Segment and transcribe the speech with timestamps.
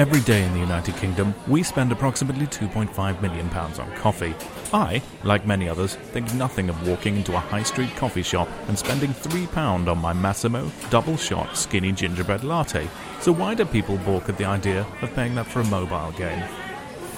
[0.00, 4.34] Every day in the United Kingdom, we spend approximately £2.5 million on coffee.
[4.72, 8.78] I, like many others, think nothing of walking into a high street coffee shop and
[8.78, 12.88] spending £3 on my Massimo double shot skinny gingerbread latte.
[13.20, 16.42] So why do people balk at the idea of paying that for a mobile game?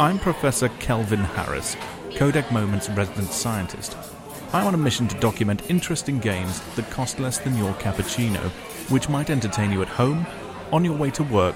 [0.01, 1.77] I'm Professor Kelvin Harris,
[2.11, 3.97] Codec Moments resident scientist.
[4.53, 8.41] I'm on a mission to document interesting games that cost less than your cappuccino,
[8.91, 10.27] which might entertain you at home,
[10.73, 11.55] on your way to work,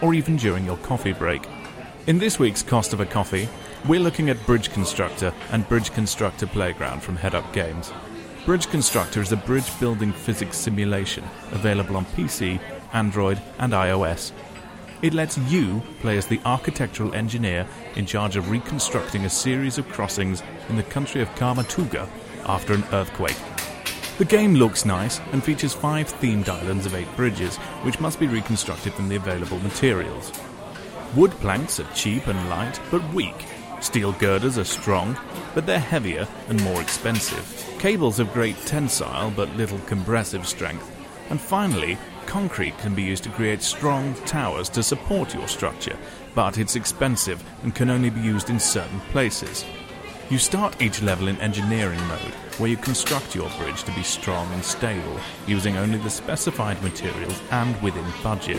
[0.00, 1.46] or even during your coffee break.
[2.06, 3.48] In this week's Cost of a Coffee,
[3.88, 7.92] we're looking at Bridge Constructor and Bridge Constructor Playground from Headup Games.
[8.44, 12.60] Bridge Constructor is a bridge building physics simulation available on PC,
[12.92, 14.32] Android, and iOS.
[15.02, 19.88] It lets you play as the architectural engineer in charge of reconstructing a series of
[19.88, 22.08] crossings in the country of Kamatuga
[22.46, 23.36] after an earthquake.
[24.18, 28.26] The game looks nice and features five themed islands of eight bridges, which must be
[28.26, 30.32] reconstructed from the available materials.
[31.14, 33.44] Wood planks are cheap and light, but weak.
[33.82, 35.18] Steel girders are strong,
[35.54, 37.76] but they're heavier and more expensive.
[37.78, 40.90] Cables have great tensile but little compressive strength.
[41.28, 45.98] And finally, concrete can be used to create strong towers to support your structure,
[46.34, 49.66] but it's expensive and can only be used in certain places.
[50.28, 54.52] You start each level in engineering mode, where you construct your bridge to be strong
[54.52, 58.58] and stable, using only the specified materials and within budget.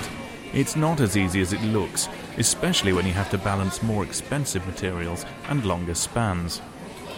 [0.54, 4.66] It's not as easy as it looks, especially when you have to balance more expensive
[4.66, 6.62] materials and longer spans.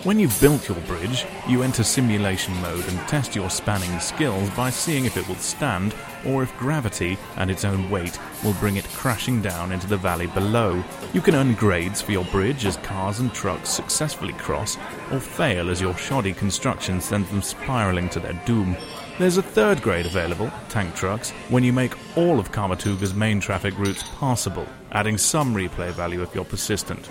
[0.04, 4.70] When you've built your bridge, you enter simulation mode and test your spanning skills by
[4.70, 5.94] seeing if it will stand
[6.26, 10.28] or if gravity and its own weight will bring it crashing down into the valley
[10.28, 10.82] below.
[11.12, 14.78] You can earn grades for your bridge as cars and trucks successfully cross
[15.12, 18.78] or fail as your shoddy construction sends them spiraling to their doom.
[19.18, 23.78] There's a third grade available, tank trucks, when you make all of Kamatuga's main traffic
[23.78, 27.10] routes passable, adding some replay value if you're persistent.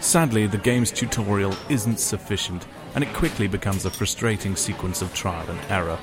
[0.00, 5.48] Sadly, the game's tutorial isn't sufficient, and it quickly becomes a frustrating sequence of trial
[5.48, 5.98] and error.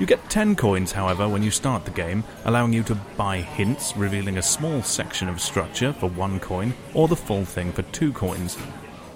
[0.00, 3.96] You get 10 coins, however, when you start the game, allowing you to buy hints
[3.96, 8.12] revealing a small section of structure for 1 coin, or the full thing for 2
[8.12, 8.58] coins.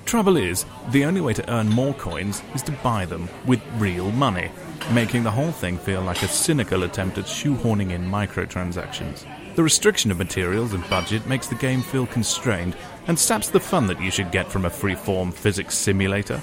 [0.06, 4.10] Trouble is, the only way to earn more coins is to buy them with real
[4.12, 4.50] money,
[4.92, 9.26] making the whole thing feel like a cynical attempt at shoehorning in microtransactions.
[9.56, 12.76] The restriction of materials and budget makes the game feel constrained
[13.08, 16.40] and saps the fun that you should get from a free-form physics simulator.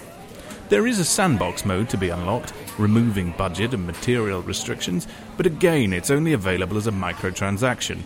[0.69, 5.07] There is a sandbox mode to be unlocked, removing budget and material restrictions,
[5.37, 8.01] but again it's only available as a microtransaction.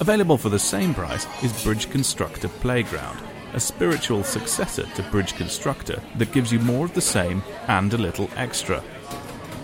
[0.00, 3.18] Available for the same price is Bridge Constructor Playground,
[3.54, 7.98] a spiritual successor to Bridge Constructor that gives you more of the same and a
[7.98, 8.82] little extra.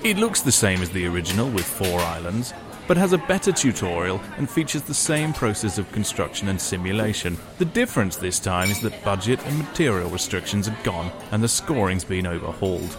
[0.04, 2.54] It looks the same as the original with four islands,
[2.87, 7.37] but has a better tutorial and features the same process of construction and simulation.
[7.59, 12.04] The difference this time is that budget and material restrictions are gone and the scoring's
[12.04, 12.97] been overhauled.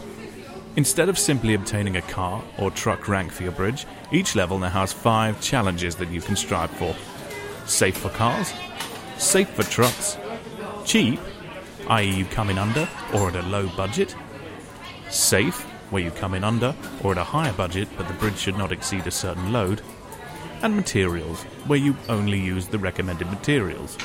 [0.75, 4.69] Instead of simply obtaining a car or truck rank for your bridge, each level now
[4.69, 6.95] has five challenges that you can strive for.
[7.67, 8.51] Safe for cars,
[9.17, 10.17] safe for trucks,
[10.85, 11.19] cheap,
[11.89, 14.15] i.e., you come in under or at a low budget,
[15.09, 18.57] safe, where you come in under or at a higher budget but the bridge should
[18.57, 19.81] not exceed a certain load,
[20.63, 23.97] and materials, where you only use the recommended materials.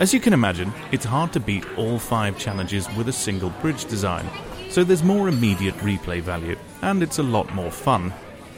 [0.00, 3.84] As you can imagine, it's hard to beat all five challenges with a single bridge
[3.84, 4.26] design,
[4.70, 8.10] so there's more immediate replay value, and it's a lot more fun.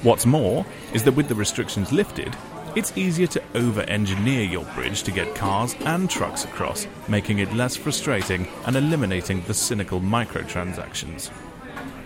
[0.03, 2.37] What's more is that with the restrictions lifted,
[2.77, 7.53] it's easier to over engineer your bridge to get cars and trucks across, making it
[7.53, 11.31] less frustrating and eliminating the cynical microtransactions.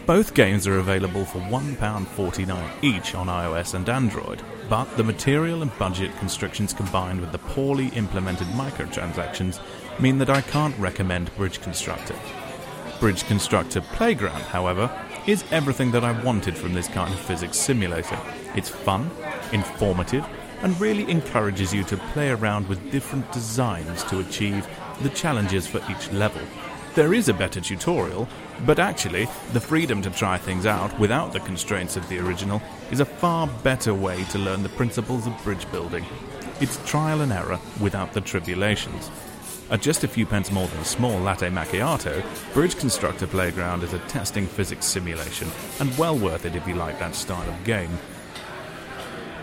[0.07, 5.79] Both games are available for £1.49 each on iOS and Android, but the material and
[5.79, 9.61] budget constrictions combined with the poorly implemented microtransactions
[9.99, 12.17] mean that I can't recommend Bridge Constructor.
[13.01, 14.91] Bridge Constructor Playground, however,
[15.27, 18.19] is everything that I wanted from this kind of physics simulator.
[18.55, 19.11] It's fun,
[19.53, 20.27] informative,
[20.63, 24.67] and really encourages you to play around with different designs to achieve
[25.03, 26.43] the challenges for each level.
[26.95, 28.29] There is a better tutorial,
[28.65, 32.63] but actually, the freedom to try things out without the constraints of the original
[32.93, 36.07] is a far better way to learn the principles of bridge building.
[36.61, 39.11] It's trial and error without the tribulations.
[39.73, 43.93] At just a few pence more than a small latte macchiato, Bridge Constructor Playground is
[43.93, 45.49] a testing physics simulation,
[45.81, 47.99] and well worth it if you like that style of game.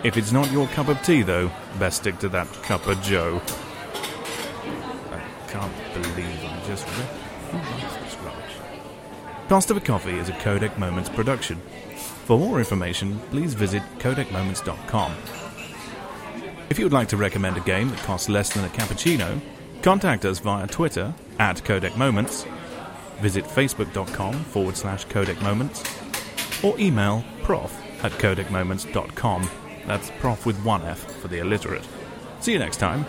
[0.06, 3.42] If it's not your cup of tea, though, best stick to that cup of joe.
[5.12, 6.88] I can't believe I just.
[7.52, 8.56] Who this rubbish?
[9.50, 11.58] Cost of a Coffee is a Codec Moments production.
[12.26, 15.14] For more information, please visit codecmoments.com.
[16.70, 19.42] If you you would like to recommend a game that costs less than a cappuccino,
[19.82, 22.46] contact us via Twitter at Codec Moments,
[23.20, 25.84] visit facebook.com forward slash Codec Moments,
[26.64, 29.50] or email prof at codecmoments.com.
[29.86, 31.86] That's prof with one F for the illiterate.
[32.40, 33.06] See you next time.